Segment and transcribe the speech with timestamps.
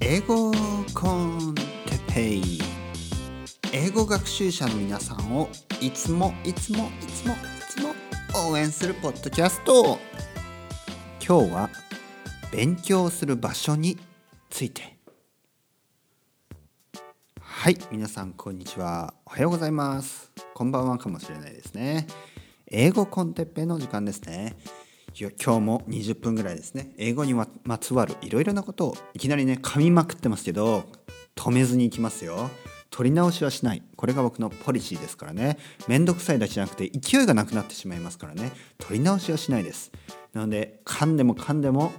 [0.00, 0.52] 英語
[0.94, 1.62] コンテ
[2.14, 2.58] ペイ。
[3.72, 5.48] 英語学習者の皆さんを
[5.80, 7.36] いつもいつもいつもい
[7.68, 7.94] つも
[8.50, 9.98] 応援するポッドキャスト。
[11.26, 11.70] 今日は
[12.52, 13.98] 勉強する場所に
[14.48, 14.96] ついて。
[17.40, 19.12] はい皆さんこんにちは。
[19.24, 20.30] おはようございます。
[20.54, 22.06] こんばんはかもしれないですね。
[22.68, 24.54] 英語コンテッペの時間ですね。
[25.18, 26.92] 今日も20分ぐらいですね。
[26.98, 30.84] 英語にまつわるいろいろなことをいきなりね噛みまくってますけど
[31.34, 32.50] 止めずにいきますよ。
[32.90, 33.82] 取り直しはしない。
[33.96, 35.56] これが僕のポリシーですからね。
[35.88, 38.52] めんどくさいだけじゃなくて勢いがなくなってしまいますからね。
[38.78, 39.90] 取り直しはしないです。
[40.34, 41.92] なので噛んでも噛んでも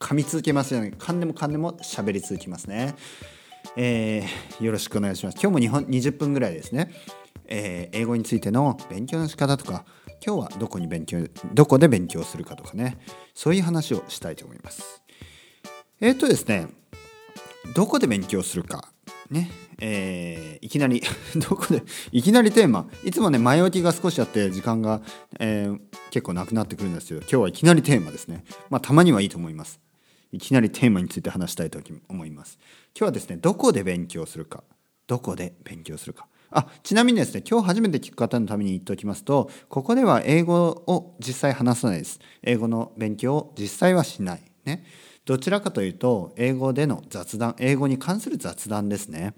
[0.00, 0.94] 噛み続けますよね。
[0.98, 2.94] 噛んでも噛んでも喋り続きますね。
[3.76, 5.34] えー、よろしくお願いします。
[5.34, 6.90] 今日も日本20分ぐらいですね、
[7.54, 9.84] えー、英語についての勉強の仕方とか
[10.24, 12.96] 今日はどこに勉強どこで勉強するかとかね
[13.34, 15.02] そういう話をしたいと思います。
[16.00, 16.68] えっ、とですね
[17.74, 18.88] どこで勉強するか
[19.30, 21.02] ねえー、いきなり
[21.36, 25.02] どこでいきなりテーマいつもね前置きが少しあって時間が、
[25.38, 25.80] えー、
[26.10, 28.44] 結構なくなってくるんですけど今日はいきなりテーマですね。
[28.70, 29.78] まあたまにはいいと思います。
[30.32, 32.58] いきなりテーマについて話したいと思います。
[32.94, 34.64] 今日はですねどこで勉強するか
[35.06, 36.26] どこで勉強するか。
[36.52, 42.20] あちなみにですね今日初めて聞く方のために言っておきますとここでは英語を実際話さないです。
[42.42, 44.42] 英語の勉強を実際はしない。
[44.64, 44.84] ね。
[45.24, 49.34] どちらかというと英語での雑談英語に関する雑談ですね。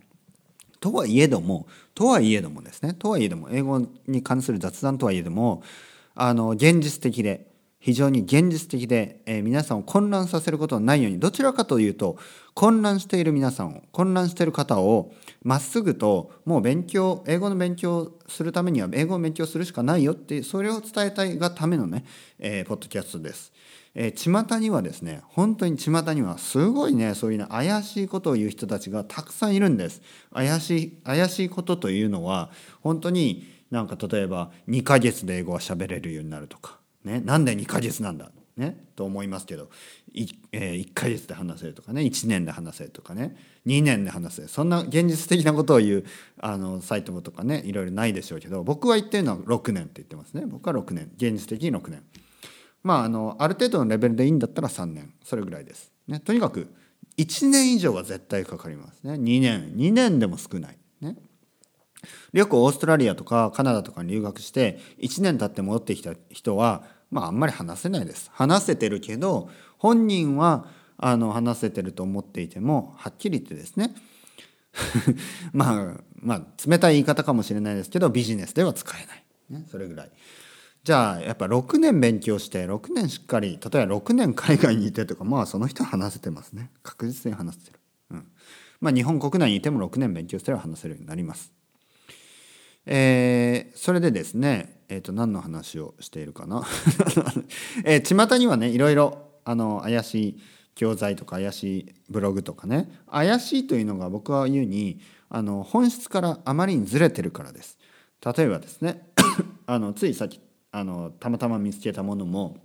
[0.80, 2.94] とはいえどもとはいえどもですね。
[2.94, 5.62] とはいえども英語に関する雑談とはいえども
[6.14, 7.54] あの現実的で
[7.84, 12.16] 非常に現実的で、えー、皆さんを混乱させることのないようにどちらかというと
[12.54, 15.12] 混乱している皆さんを混乱している方を
[15.44, 22.04] まっすぐともう勉強英語の勉強するためには英語を勉強するしかないよってそれを伝えたいがためのね、
[22.38, 23.52] えー、ポッドキャストです。
[23.94, 30.02] えー、巷にはですね本当に巷にはすごいねそういうね怪しいことを言う人たちがたくさんいるんです。
[30.32, 39.68] 怪しい怪しいことというのは本当になんか例えば2ヶ月で英語が喋れるようになるとかね、なんで2ヶ月なんだ、ね、と思いますけど
[40.14, 46.04] 1,、えー、1ヶ月で話せるとかね1年で話せとかね2年で話せそんな現実的なことを言う
[46.38, 50.44] あのサイトとかねいろいろないでしょうけど僕は言ってるのは6年って言ってますね。
[50.46, 51.10] 僕は6年。
[51.16, 52.02] 現実的に6年。
[52.82, 55.12] まああのある程度のレベルでいいんだったら3年。
[55.24, 56.68] それぐらいです、ね、とにかく
[57.16, 59.14] 1年以上は絶対かかりますね。
[59.14, 59.74] 2年。
[59.74, 60.78] 2年でも少ない。
[61.00, 61.16] ね。
[62.32, 68.30] よくオーストラリアとかカナダとかに留学して1年経って戻ってきた人はまああんまり話せないです。
[68.32, 69.48] 話せてるけど
[69.78, 70.66] 本人は
[70.96, 73.94] あの話せてると思っていてもはっきり言ってですね
[75.52, 80.10] まあまあ冷たい言い方かもしれないですけどビジネスでは使えない、ね、それぐらい。
[80.82, 87.80] じゃあやっぱ6年勉強して6年しっかり例えば6年海外にいてとかまあその人は話せてますね確実に話せてる。
[88.10, 88.28] うん、
[88.80, 91.52] まあ日本国内にいても6年勉強してれば話せるようになります。
[92.86, 96.64] えー、それでですね、えー、と何の話をしているかな、
[97.84, 100.40] えー、巷にはねいろいろあの怪しい
[100.74, 107.78] 教材とか怪しいブログとかね怪しいというのが僕は言うにあの本質からあまりにずれてるからです。
[108.24, 109.06] 例えばですね
[109.66, 110.40] あのついさっき
[110.72, 112.56] あのたまたま見つけたものも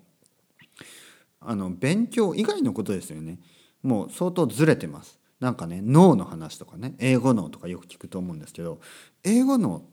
[1.42, 3.40] あの勉強以外のことですよね
[3.84, 5.20] もう相当ずれてます。
[5.40, 8.82] なんかね脳の話とかね英語脳とかよく聞くと思うんですけど
[9.24, 9.86] 英語脳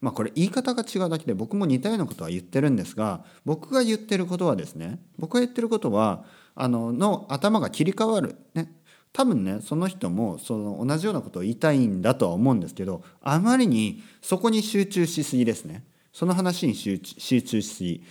[0.00, 8.36] まあこれ言い方が違うだけで僕も似たようなことは言ってるんですが僕が言ってることはですね僕が言ってることはあのの頭が切り替わる。
[8.54, 8.72] ね。
[9.12, 15.84] 多分ねその人もその同じようなことを言いたいんだとは思うんですけどあまりにそこに集中しすぎですね。
[16.12, 18.04] その話に集中しすぎ。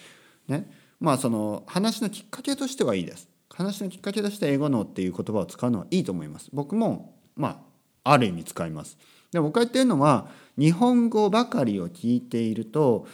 [0.47, 0.69] ね。
[0.99, 3.29] まあその話のきっかけとしてはいいです。
[3.49, 6.49] 話のきっかけとして英語のっていう言葉を使うのはいいと思います。
[6.53, 7.63] 僕もま
[8.03, 8.97] あある意味使います。
[9.31, 10.27] で僕が言ってるのは
[10.57, 13.07] 日本語ばかりを聞いていると、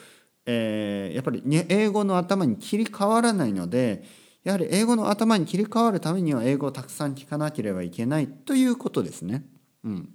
[0.46, 4.04] えー、やっぱり英語の頭に切り替わらないので
[4.44, 9.46] やはり英語の頭に切り替わるためには英語をたくさん聞かなければいけないということですね。
[9.84, 10.10] うん、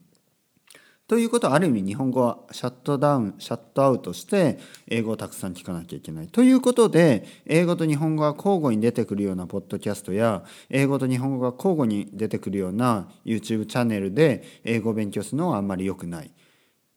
[1.08, 4.58] ということはある意味日本語はシャットダウンシャットアウトして
[4.88, 6.28] 英語をたくさん聞かなきゃいけない。
[6.28, 16.31] ということで英語と日本語が交互に出てくるようなポッドキャストや英語と日本語が交互に出てくるような YouTube チャンネルで英語を勉強するのはあんまり良くない。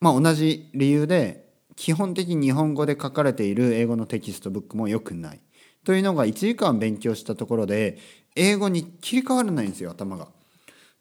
[0.01, 1.47] まあ、同じ理由で
[1.77, 5.39] 基本的に日本語で書かれている英語のテキストブックも良くない。
[5.85, 7.97] というのが1時間勉強したところで
[8.35, 10.27] 英語に切り替わらないんですよ頭が。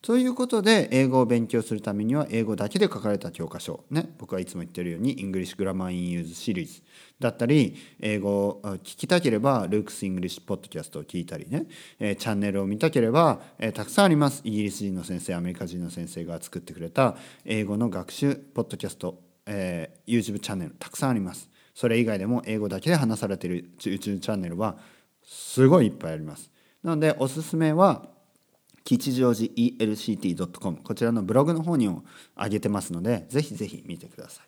[0.03, 3.85] ということで英語を勉強するためには英語だけで書かれた教科書。
[3.91, 4.15] ね。
[4.17, 6.81] 僕はいつも言ってるように English Grammar in Use シリーズ
[7.19, 11.67] だったり英語を聞きたければ Luke's English Podcast を聞いたりね、
[11.99, 14.41] え、チャンネルを見たければ、え、たくさんあります。
[14.43, 21.51] イギリス人の先生アメリカ人の先生が作ってくれた英語の学習ポッドキャスト、えー、YouTube チャンネルたくさんあります。
[21.75, 24.79] それ以外でも英語だけで話されている YouTube チャンネルは
[25.23, 26.51] すごいいっぱいあります。
[26.83, 28.09] なのでおすすめは
[28.85, 32.05] 吉祥寺 ELCT.com こちらのブログの方にも
[32.37, 34.47] 上げてますのでぜひぜひ見てください。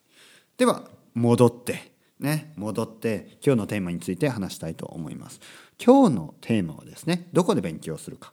[0.56, 0.84] では
[1.14, 5.40] 戻ってね戻って今日のテーマについて話したいと思います。
[5.84, 8.32] 今日のテーマはですねどこで勉強するか、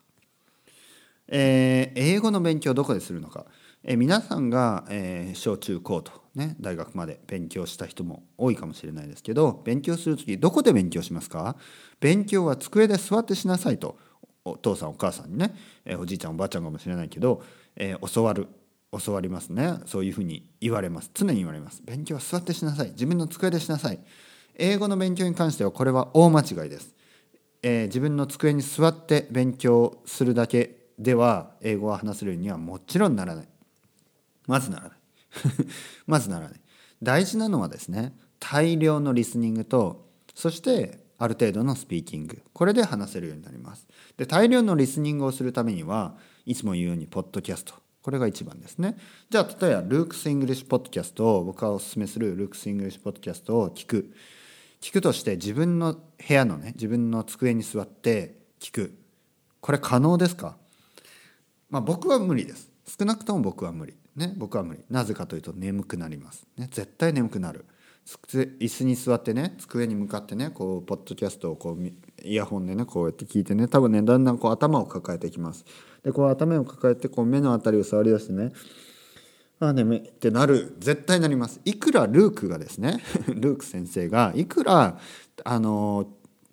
[1.27, 3.45] えー、英語の勉強どこでするのか、
[3.83, 11.55] えー、皆さんが、えー、小中高とね大学まで勉強した人も多いかもしれないですけど勉強する時どこで勉強しますか？
[11.99, 13.97] 勉強は机で座ってしなさいと。
[14.45, 15.53] お父さんお母さんにね、
[15.85, 17.43] え、おじいちゃんおばあちゃんかもしれないけど、
[17.75, 18.47] え、教わる
[18.91, 19.79] 教わりますね。
[19.85, 21.11] そういうふうに言われます。
[21.13, 21.83] 常に言われます。
[21.85, 22.89] 勉強は座ってしなさい。
[22.91, 23.99] 自分の机でしなさい。
[24.55, 26.93] 英語の勉強に関してはこれは大間違いです、
[27.63, 33.47] えー、自分の机に座って勉強するだけでは英語を話せるにはもちろんならない。
[34.47, 34.91] まずならない。
[36.07, 36.59] まずならない。
[37.01, 42.41] 大事なのはですね大量のリスニングとそしてある程度のスピーキング。
[42.53, 43.85] これで話せるようになります。
[44.17, 47.75] で大量のリスニングをするためにはいつも言うようにポッドキャスト。
[48.01, 48.97] これが一番ですね。
[49.29, 54.13] じゃあ例えば Luke's English Podcast を僕がおすすめする Luke's English Podcast を聞く。
[54.81, 58.97] 聞くとして自分の部屋のね自分の机に座って聞く。
[59.59, 60.55] これ可能ですか？
[61.69, 62.71] まあ僕は無理です。
[62.97, 63.93] 少なくとも僕は無理。
[64.15, 64.79] ね僕は無理。
[64.89, 66.47] なぜかというと眠くなります。
[66.57, 67.65] ね絶対眠くなる。
[68.59, 75.63] 椅子に座ってね机に向かってねこうポッドキャストをこうイヤホンでねこうやって聞いてね多分ねだんだんこう頭を抱えていきます。
[76.03, 78.51] でこう頭を抱えてこう目の辺りを触り出してね
[79.59, 79.97] ああ眠い。
[79.99, 81.61] ってなる絶対なります。
[81.65, 84.99] いくらルークがですね ルーク先生がいくら
[85.43, 86.07] あの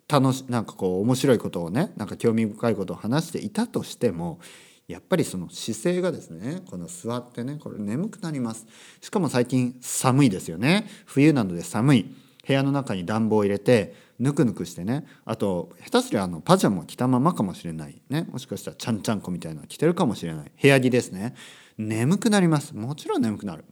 [0.07, 4.39] 楽しなんかこう面白いことをねなんか興味深いことを話していたとしても
[4.87, 8.65] やっぱりその姿勢がですねこの座ってねこれ眠くなります。
[9.01, 10.87] しかも最近寒いですよね。
[11.05, 12.15] 冬なので寒い。
[12.47, 15.05] 部屋の中に暖房を入れてぬくぬくしてね。
[15.25, 18.01] あと下手すりゃあのパジャマを着たままかもしれない。
[18.09, 18.27] ね。
[18.31, 20.51] もしかしたらちゃんちゃんこみたいなの着てるかもしれない。
[20.61, 21.35] 部屋着ですね。
[21.77, 22.73] 眠くなります。
[22.73, 23.65] もちろん眠くなる。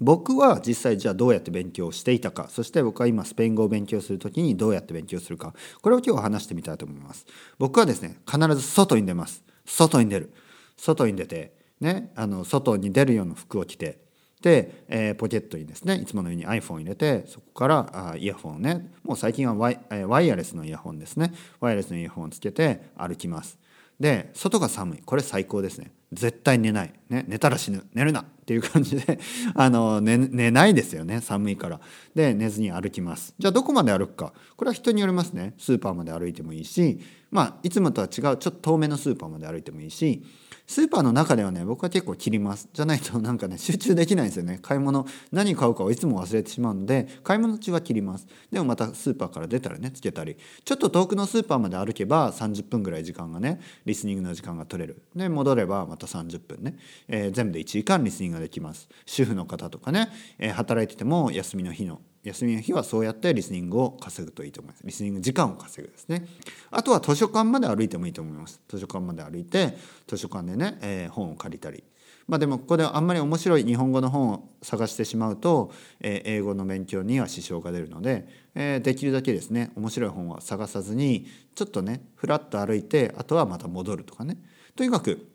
[0.00, 2.48] 僕は実際じゃあどうやって勉強していたか。
[2.50, 5.54] そして僕は今スペイン語を勉強する時にどうやって勉強するか。
[5.80, 7.24] これを今日話してみたいと思います。
[7.58, 9.47] 僕はですね必ず外に出ます。
[9.68, 10.32] 外に出る。
[10.78, 13.98] 外に出てねあの外に出るような服を着て
[14.40, 21.32] で、えー、ポケットにですねいつものように iPhone 入れてそこからあイヤホンをねもう最近はワイ,、えー、ワイヤレスのイヤホンですね。
[21.60, 23.58] ワイヤレスのイヤホンをつけて歩きます。
[23.98, 24.98] で外が寒い。
[25.04, 25.90] これ最高ですね。
[26.12, 27.84] 絶対寝ない、ね、寝たら死ぬ。
[27.94, 28.20] 寝るな。
[28.22, 29.18] っていう感じで
[29.54, 31.20] あの寝寝ないですよね。
[31.20, 31.80] 寒いから。
[32.14, 33.34] で寝ずに歩きます。
[33.38, 34.32] じゃあどこまで歩くか。
[34.56, 35.54] これは人によりますね。
[35.58, 37.00] スーパーまで歩いてもいいし
[37.30, 40.22] まあいつもとは違うちょっと遠めのスーパーまで歩いてもいいし
[40.68, 42.68] スーパーの中ではね僕は結構切ります。
[42.74, 44.58] じゃないと なんかね集中できないんですよね。
[44.60, 48.26] 買い物何買うかをいつも忘れてしまうので買い物中は切ります。
[48.52, 50.36] でもまたスーパーから出たらねつけたり。
[50.66, 55.00] ちょっと遠くのスーパーまで歩けば30分ぐらい時間がねリスニングの時間が取れる。
[55.16, 56.76] で戻ればまた30分ね、
[57.08, 58.90] えー、全部で1時間リスニングができます。
[59.06, 64.86] 主婦の方とかね、えー、働いてても休みの日の休みの日はそうやってリスニングを稼ぐといいと思います。
[64.86, 66.26] リスニング時間を稼ぐですね。
[66.70, 68.60] あとは図書館まで歩いてもいいと思います。
[68.68, 69.76] 図書館まで歩いて
[70.06, 71.84] 図書館でね、えー、本を借りたり。
[72.28, 84.36] まあでもここであんまり面白い日本語の本を探してしまうと、えー、英語の勉強には支障が出るので、えー、できるだけですね面白い本は探さずにちょっとねふらっと歩いてあとはまた戻るとかね。
[84.76, 85.26] とにかく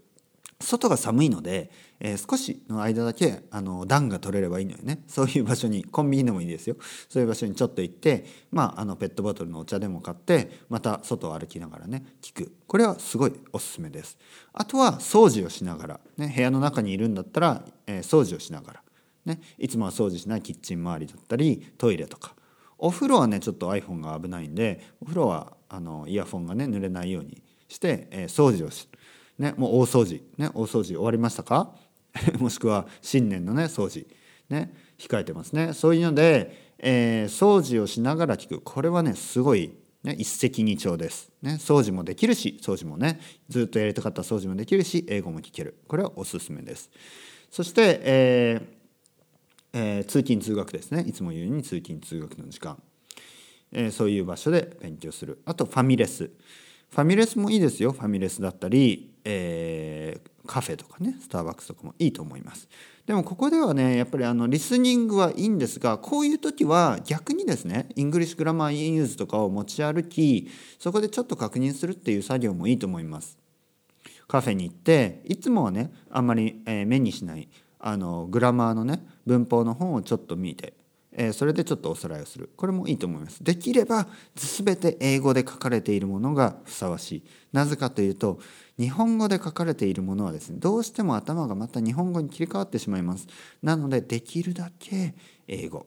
[0.63, 5.03] 外が寒いので、えー、少しの間だけあの暖が取れればいいのよね。
[5.07, 6.75] そういう場所にコンビニでもいいですよ。
[7.09, 12.51] そういう場所にちょっと行って、まあ、あのペットボトルのお茶でも買ってまた外を歩きながらね聞く。
[12.67, 14.17] これはすごいおすすめです。
[14.53, 18.83] あとは掃除をしながら、ね、部屋の中にいるんだったら、えー、掃除をしながら、
[19.25, 22.35] ね、いつもは掃除しないキッチン周りだったりトイレとか。
[22.77, 28.89] お風呂はねちょっと iPhone が危ないんでお風呂はあのイヤフォンがね濡れないようにして、えー、掃除をし
[29.37, 31.75] ね、もう大掃除、ね、大掃除終わりましたか？
[32.39, 34.05] もしくは新年のね掃除、
[34.49, 35.73] ね、控えてますね。
[35.73, 38.61] そういうので、えー、掃除をしながら聞く。
[38.61, 39.73] これはねすごい、
[40.03, 45.77] ね、一石二鳥です、ね、掃除もできるし掃除もねずっとやりたかった掃除もできるし英語も聞ける。
[45.87, 46.91] これはおすすめです。
[47.49, 48.83] そして、えー
[49.75, 51.03] えー、通勤通学ですね。
[51.07, 52.77] いつも言うように通勤通学の時間、
[53.71, 55.41] えー、そういう場所で勉強する。
[55.45, 56.29] あとファミレス。
[56.93, 57.91] ファミレスもいいですよ。
[57.91, 62.69] ファミレスだったり、えー、カフェとかねスターバックスとかもいいと思います。
[63.07, 73.39] でもここではねやっぱりあのリスニングはいいんですがこういう時は逆にですね English Grammar in Use とかを持ち歩きそこでちょっと確認するっていう作業もいいと思います。
[74.27, 80.73] カフェに行っていつもはねあんまり、目にしないあのグラマーのね文法の本をちょっと見て
[81.15, 82.49] えー、それでちょっとおさらいをする。
[82.55, 83.43] これもいいと思います。
[83.43, 87.23] できれば全て英語で書かれているものがふさわしい。
[87.51, 88.39] なぜかというと
[88.79, 93.27] 日本語で書かれているものはですねどうしても頭がまた日本語に切り替わってしまいます。
[93.61, 95.15] なのでできるだけ
[95.47, 95.85] 英語。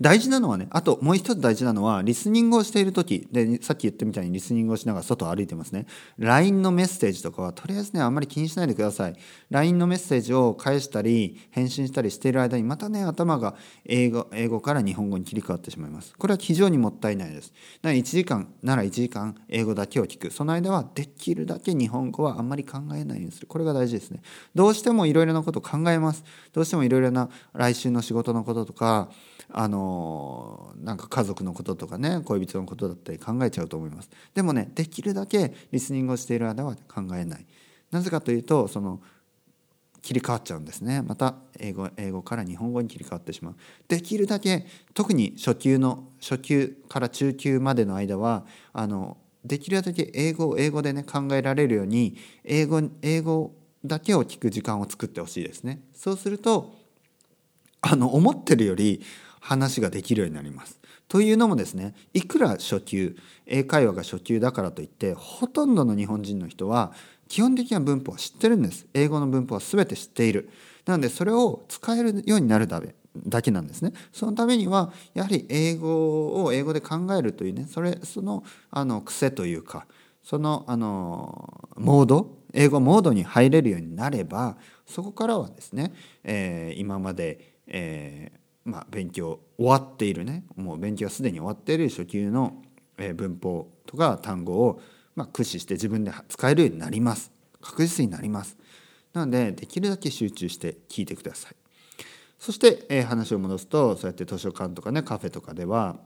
[0.00, 5.86] 大事なのはねあともう一つ大事なのはリスニングをしている時でさっき言ったみたいにリスニングをしながら外を歩いてますね。
[6.18, 9.16] LINE のメッセージとかはとりあえずねあんまり気にしないでください。
[9.50, 13.54] LINE のメッセージを返したり返信したりしている間にまたね頭が
[13.84, 16.14] 英語英語から日本語に切り替わってしまいます。
[16.16, 17.52] これは非常にもったいないです。
[17.82, 20.30] な1時間なら1時間英語だけを聞く。
[20.30, 23.46] その間はできるだけ日本語はあんまり考えないようにする。
[23.46, 24.20] これが大事ですね。
[24.54, 26.24] どうしてもいろいろなことを考えます。
[26.52, 29.10] どうしてもいろいろな来週の仕事のこととか
[29.50, 34.10] あのなんか家族のこととかね恋人のことだったり考えちゃうと思います。
[34.34, 37.46] でもねできるだけリスニングをしている間は考えない。
[37.90, 39.00] なぜかというとその
[40.02, 41.02] 切り替わっちゃうんですね。
[41.02, 43.56] また英語英語から日本語に切り替わってしまう。
[43.88, 55.80] できるだけ特に初級の初級から中級までの間はあのできるだけ英語を英語でね考えられるように英語英語だけを聞く時間を作ってほしいですね。
[55.94, 56.74] そうすると
[57.80, 59.02] あの思ってるより
[59.46, 60.80] 話ができるようになります。
[61.06, 66.92] というのもですねいくら初級英会話が初級だからといってほとんどの日本人の人は
[67.28, 68.86] 基本的な文法は知ってるんです。
[68.92, 70.50] 英語の文法は全て知っている。
[70.84, 73.92] なのでそれを使えるようになるだけだけなんですね。
[74.12, 79.86] そのためにはやはり英語を英語で考えるというねそれそのあの癖というか
[80.24, 85.92] そのあのモード英語モードに入れるようになればそこからはですね、
[86.24, 90.44] えー、今まで、えーまあ、勉強終わっているね。
[90.56, 92.62] もう勉強はすでに終わっている初級の
[93.14, 94.80] 文法とか単語を、
[95.14, 97.30] ま、駆使して自分で使えるようになります。
[97.60, 98.56] 確実になります。
[99.12, 101.56] なのでできるだけ集中して聞いてください。
[102.38, 105.96] そして、え、話を戻すとそうやって図書館とかねカフェとかでは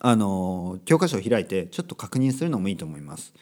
[0.00, 3.34] あの教科書を開いてちょっと確認するのもいいと思います。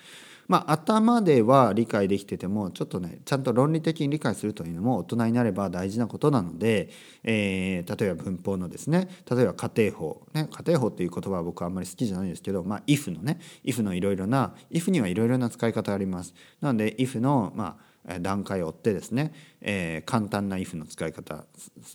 [0.51, 6.89] まあ、頭では理解できててもちょっとねちゃんと論理的に理解するというのも大人になれば大事なことなので、
[7.23, 16.35] えー、例えば文法のですね例えば家庭法、ね、家庭法っていう言葉は僕はあんまり好きじゃないんですけど、まあ、if のね if のいろいろな if にはいろいろな使い方があります。
[16.61, 17.79] なので if のま
[18.09, 21.45] あ段階を追ってですね、えー、簡単な if の使い方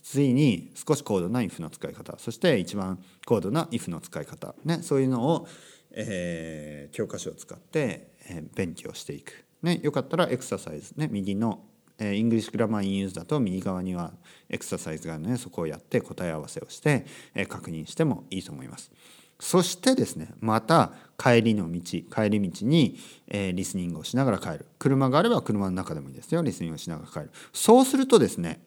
[0.02, 5.46] 次に少し高度な if の使い方そして一番高度な if の使い方、ね、そういうのを、
[5.90, 11.64] えー、教科書を使ってえ勉強していく、ね、よかったらエクササイズ、ね、右の
[11.98, 14.12] え English Grammar in Use だと右側には
[14.48, 17.06] エクササイズがあるのでそこをやって答え合わせをして、
[17.48, 18.90] 確認してもいいと思います。
[19.38, 24.66] そしてですねまた帰りの道帰り道に、え、リスニングをしながら帰る。
[24.78, 26.42] 車があれば車の中でもいいですよ。
[26.42, 27.30] リスニングをしながら帰る。
[27.52, 28.60] そうするとですね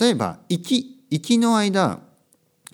[0.00, 2.00] 例えば行き行きの間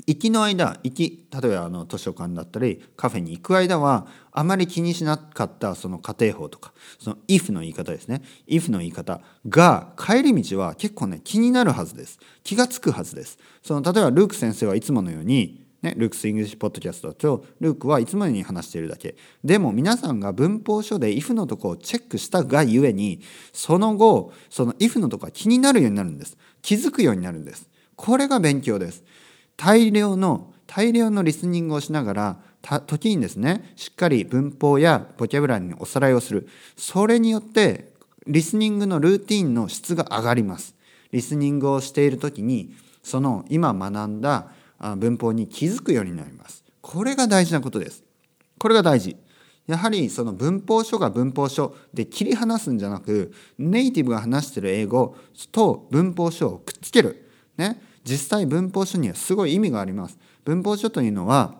[0.07, 8.23] 行きの間行き例えばあの図書館だったりカフェに行く間はあまり気にしなかったその家庭法とかその if の言い方ですね。
[8.47, 12.19] if の言い方が帰り道は結構ね気になるはずです。
[12.45, 13.39] 気が付くはずです。
[13.63, 19.15] その例えばルーク先生はいつものようにね、 Luke's English Podcast とルークはいつものように話しているだけ。
[19.45, 23.21] でも皆さんが文法書で if のとこをチェックしたがゆえに
[23.53, 26.37] その後その if のとこが気になるようになるんです。
[26.63, 27.69] 気づくようになるんです。
[27.95, 29.05] これが勉強です。
[29.59, 32.37] 大量の大量のリスニングをしながら
[32.87, 36.49] 時にですねしっかり文法やボキャブラリーにおさらいをする。
[36.77, 37.91] それによって
[38.27, 40.75] リスニングのルーティンの質が上がります。
[41.11, 44.49] リスニングをしている時にその今学んだ
[44.97, 46.65] 文法に気づくようになります。
[46.81, 48.05] これが大事なことです。
[48.59, 49.17] これが大事。
[49.67, 55.17] やはりその文法書が文法書で切り離すんじゃなくネイティブが話してる英語
[55.51, 57.29] と文法書をくっつける。
[57.57, 57.88] ね。
[58.09, 60.19] 実際文法書にはすごい意味があります。
[60.45, 61.55] 文法書というのは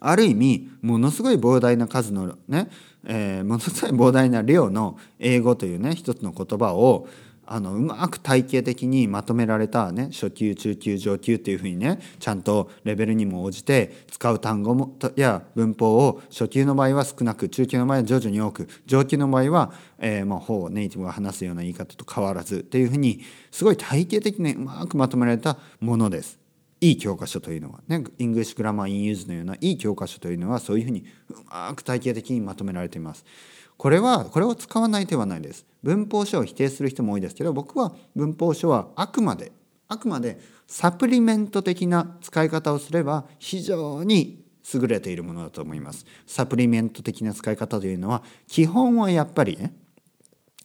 [0.00, 2.68] ある意味ものすごい膨大な数のね、
[3.04, 7.06] えー、ものすごい膨大な量の英語というね一つの言葉を
[7.46, 23.20] あのうまく体系的にまとめられた、ね、初級中級上級っていうふうにねちゃんとレベルにも応じて使う単語もや文法を初級の場合は少なく中級の場合は徐々に多く上級の場合は、えー、もうほぼネイティブが話すような言い方と変わらずっていうふうに
[23.50, 26.44] すごい体系的にうまくまとめられたものです。
[26.80, 33.24] いい教科書というのはね English Grammar in Use のようないい教科書というのはそういうふうにうまく体系的にまとめられています。
[33.76, 35.66] これはこれを使わない手はないです。
[35.82, 39.52] 文法書を否定する人も多いですけど僕は文法書はあくまで
[39.88, 46.06] あくまでサプリメント的な使い方をすれば非常に優れているものだと思います。
[46.26, 49.74] サプリメント的な使い方というのは基本はやっぱりね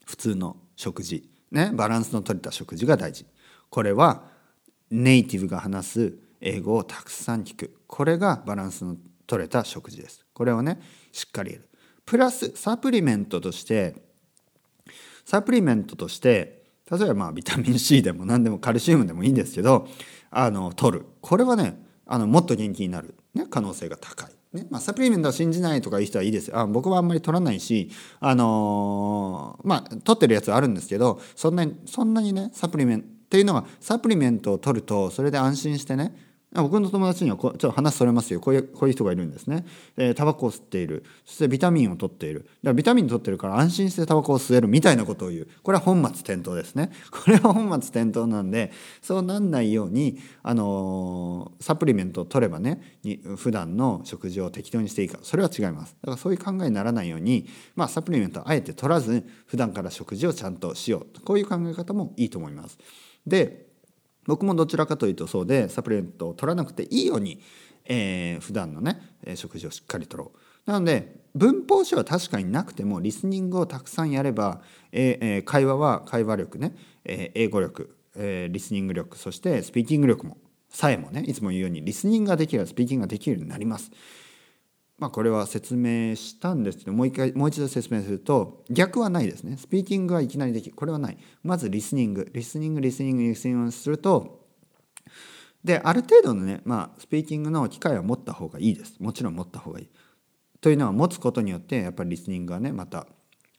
[0.06, 3.26] 普通の食事ねバランスの取れた食事が大事。
[3.70, 4.24] これは
[4.90, 7.76] ネイティブが話す英語をたくさん聞く。
[7.88, 8.96] これがバランスの
[9.28, 10.26] 取れた食事です。
[10.34, 10.80] これをね
[11.12, 11.69] しっかりやる。
[12.10, 13.94] プラスサプリメントとして
[15.26, 19.88] サプリメントとして例えばまあビタミン C でも何でもカルシウムでもいいんですけど
[20.32, 21.06] あの取る。
[21.22, 24.32] これはねあのもっと元気になる、ね、可能性が高い。
[24.58, 36.16] ねまあ、サプリメントを信じないとかいう人はいいですあ僕はあんまり取らないしあのー、まあ取ってるやつはあるんですけどそんなにそんなにねサプリメントっていうのはサプリメントを取るとそれで安心してね
[36.52, 38.40] 僕の友達にはこちょっと話それますよ。
[38.40, 39.66] こういうこういう人がいるんですね、
[39.98, 41.06] えー、タバコを吸っている。
[41.24, 42.40] そしてビタミンを取っている。
[42.40, 45.48] だからビタミン取ってるから安心してタバコを吸えるみたいなことを言う。
[45.62, 46.92] これは本末転倒ですね。
[47.12, 55.96] これは本末転倒なんでそうなんないように、あのー、サプリメントを取ればねに普段の食事を適当にしていいかそれは違います。
[56.02, 61.22] だからそういう考えにならないように、まあ、サプリメントをあえて取らず普段から食事をちゃんとしよう。
[61.22, 62.80] こういう考え方もいいと思います。
[63.28, 63.69] で
[64.30, 67.42] 僕もどちらかというとそうでサプリメントを取らなくていいように、
[67.86, 69.02] えー、普段のね
[69.36, 70.72] 食事をしっかりとろう。
[70.72, 80.38] なので文法書は確かになくてもリスニングをたくさんやれば、えー、会話は会話力ね、えー、英語力、えー、リスニング力そしてスピーキング力も
[80.70, 83.92] さえもねいつも言うようにリスニングができればスピーキングができるようになります。
[85.00, 89.58] まあ、これは説明したんですけどもう一回もう一度説明すると逆はないですね。
[89.58, 91.18] スピーキングはいきなりできるこれはない。
[91.44, 92.30] まずリスニング。
[92.34, 94.48] リスニングリスニングリスニングすると
[95.64, 98.96] である程度のね、まあ、スピーキングの機会は持った方がいいです。
[99.00, 99.90] もちろん持った方がいい。
[100.62, 103.08] というのは持つことによってやっぱりリスニングがねまた、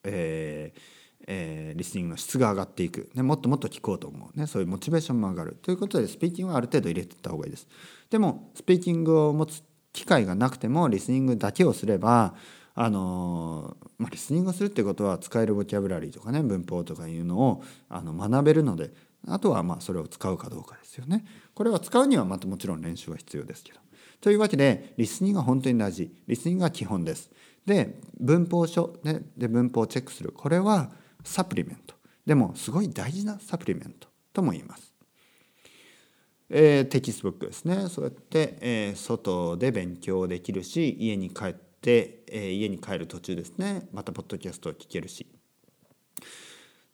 [0.05, 0.81] えー
[1.27, 5.59] えー、リスニングの質が上がっていく、ね、もっともっと聞こうと思う、ね、そういうモチベーションも上がる。
[5.63, 7.69] ということでスピーキングはある程度入れていった方がいいです。
[8.11, 12.35] でもスピーキングを持つ機会がなくてもリスニングだけをすれば
[12.75, 18.91] あのまあ、リスニングするってことは使えるボキャブラリーとかね文法とかいうのをあの学べるので
[19.29, 21.25] あとはまあそれを使うかどうかですよね。
[21.55, 23.81] これは使うにはまたもちろん練習は必要ですけど。
[24.21, 27.31] というわけでリスニングが本当に大事リスニングが基本です。
[27.67, 30.91] で文法書、ね、で文法をチェックするこれは
[31.23, 34.90] サプリメントでもすごい大事なサプリメントとも言います。
[36.53, 37.89] えー、テキストブックですね。
[37.89, 43.89] そうやって、えー、外で勉強できるし家に帰って、えー、家に帰る途中ですね。
[43.93, 45.27] またポッドキャストを聞けるし。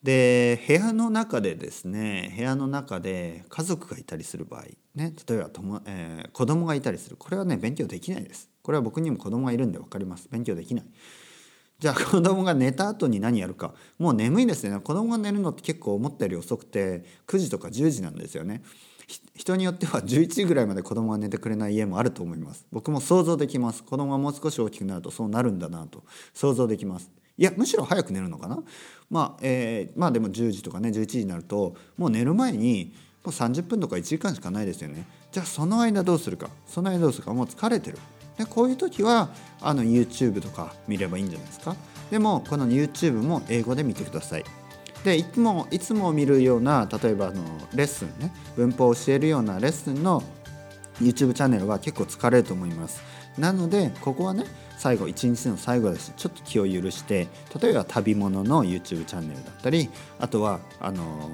[0.03, 4.63] で部屋の中でですね部屋の中で家族がいたりする場合
[4.95, 7.17] ね例えばとも、えー、子供がいたりする。
[7.17, 8.51] これはね勉強できないです。
[8.63, 10.29] これは僕にも子供がいるんで分かります。
[10.31, 10.85] 勉強できない。
[11.79, 13.75] じゃあ 子供が寝た後に何やるか。
[13.99, 14.79] もう眠いですね。
[14.81, 18.63] 子供が寝るのって結構思ったより遅くて9時とか10時なんですよね。
[19.35, 22.67] 人によっては11時ぐらいまで子供が寝てくれない家もあると思います。
[22.73, 23.85] 僕も想像できます。
[23.85, 26.03] 子供がもう少し大きくなるとそうなるんだなと
[26.35, 27.11] 想像できます。
[27.39, 28.59] いやむしろ早く寝るのかな？
[29.11, 35.07] まあ、えー、まあでも10時とかね11時になるともう寝る前にもう30分とか1時間しかないですよね。
[35.31, 36.49] じゃあその間どうするか？
[36.67, 37.35] その間どうするか？
[37.35, 37.99] もう疲れてる。
[38.39, 41.77] でこういう時はあの YouTube とか見ればいいんじゃないですか？
[42.11, 44.45] でもこの YouTube も英語で見てください。
[45.07, 47.41] でいつもいつも見るような例えばあの
[47.73, 50.21] レッスンね文法を教えるようなレッスンの
[51.01, 53.05] YouTube チャンネルは結構疲れると思います。
[53.39, 57.29] なのでここはね最後一日の最後だしちょっと気を許して
[57.63, 61.31] 例えば旅物の YouTube チャンネルだったりあとはあの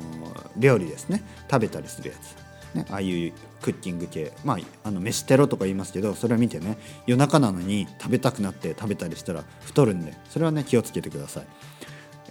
[0.59, 1.25] 料理ですね。
[1.51, 3.33] 食べたりするやつ、ね、ああいう
[3.63, 4.33] クッキング系。
[4.45, 11.47] まああの飯テロとか言いますけどそれを見てね夜中なのに食べたくなって食べたりしたら太るんでそれはね気をつけてください。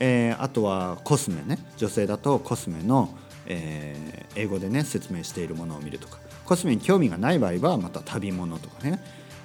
[0.03, 1.59] えー、あとはコスメね。
[1.77, 6.17] 女性だとコスメの、えー、英語でね説明しているものを見るとか。
[6.43, 8.99] コスメに興味がない場合はまた旅物とかね。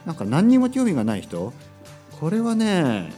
[0.07, 1.53] なんか何にも興味がない人
[2.21, 3.12] これはね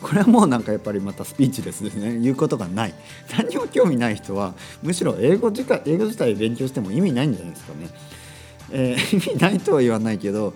[0.00, 2.18] これはもうなんかやっぱりまたスピーチですね。
[2.18, 2.94] 言うことがない。
[3.36, 7.88] 何にも興味ない人はむしろ英語自英語自体勉強しても意味ないんじゃないですかね、
[8.70, 10.54] えー、意味ないとは言わないけど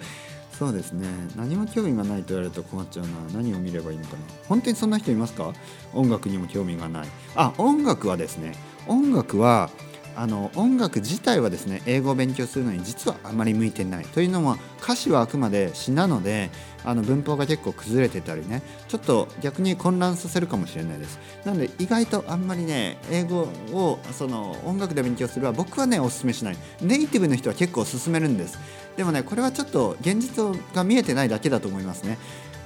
[0.59, 1.09] そうですね。
[1.37, 3.13] 何も興味がないと言われると困っちゃうな。
[3.35, 4.19] 何を見ればいいのかな。
[4.49, 5.53] 本当にそんな人いますか？
[5.93, 7.09] 音楽にも興味がない。
[7.35, 8.55] あ音楽はですね。
[8.87, 9.71] 音楽は
[10.17, 16.51] あの音楽自体はですね英語を勉強するのに実はあまり向いてないというのも歌詞はあくまで詩なので
[16.85, 21.19] あの文法が結構崩れてたりねちょっと逆に混乱させるかもしれないです。
[21.45, 26.57] なので意外とあんまりね英語をその音楽で勉強するは僕はねおすすめしない。
[26.83, 28.59] ネイティブの人は結構勧めるんです。
[28.97, 32.19] でもねこれはちょっと現実が見えてないだけだと思いますね。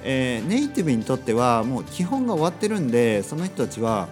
[0.03, 4.09] えー、ネイティブにとってはもう基本が終わってるんでその人たちは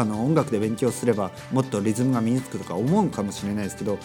[0.00, 3.98] あの音楽で勉強すればもっとリズムが身につくとか思うかもしれないですけど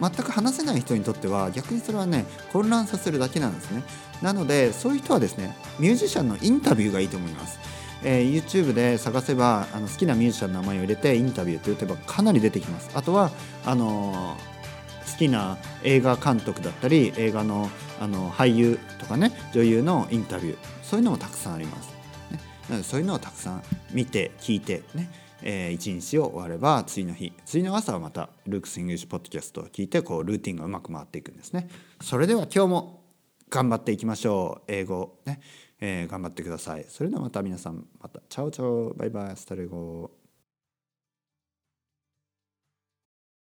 [0.00, 3.82] 全く話せない人にとっては逆にそれはね混乱させるだけなんですね。
[4.22, 7.58] なのでそういう人はですねミュージシャンのインタビューがいいと思います。
[8.02, 12.90] えー、YouTube で探せばあの好きなミュージシャンの名前を入れてインタビューって打てばかなり出てきます。
[12.94, 13.30] あとは
[13.64, 20.56] あのー、好きな映画監督だったり映画のあの俳優とかね女優のインタビュー。
[20.82, 21.93] そういうのもたくさんあります、
[22.68, 25.10] なのでそういうのをたくさん見て聞いてね
[25.46, 31.68] えー、一日を終われば次の日次の朝はまた Luke's English Podcast を聞いてこうルーティンがうまく回っていくんですね。
[32.00, 33.04] それでは今日も
[33.50, 34.72] 頑張っていきましょう。
[34.72, 35.40] 英語ね。
[35.80, 36.86] えー、頑張ってください。
[36.88, 38.20] それではまた皆さんまた。
[38.28, 38.94] チャオチャオ。
[38.94, 39.36] バイバイ。
[39.36, 40.23] Hasta luego。